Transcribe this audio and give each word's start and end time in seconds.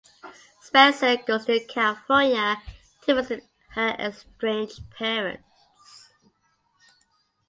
Spenser 0.59 1.15
goes 1.27 1.45
to 1.45 1.59
California 1.59 2.59
to 3.03 3.13
visit 3.13 3.43
her 3.75 3.89
estranged 3.99 4.89
parents. 4.89 5.47